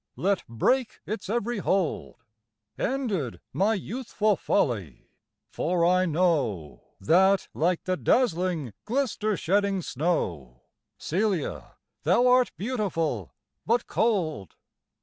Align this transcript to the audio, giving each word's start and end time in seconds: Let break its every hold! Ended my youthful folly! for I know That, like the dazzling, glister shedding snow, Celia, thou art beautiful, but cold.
Let 0.15 0.43
break 0.47 0.99
its 1.05 1.29
every 1.29 1.59
hold! 1.59 2.15
Ended 2.75 3.39
my 3.53 3.75
youthful 3.75 4.35
folly! 4.35 5.11
for 5.51 5.85
I 5.85 6.07
know 6.07 6.81
That, 6.99 7.47
like 7.53 7.83
the 7.83 7.97
dazzling, 7.97 8.73
glister 8.83 9.37
shedding 9.37 9.83
snow, 9.83 10.63
Celia, 10.97 11.75
thou 12.01 12.25
art 12.25 12.51
beautiful, 12.57 13.35
but 13.63 13.85
cold. 13.85 14.55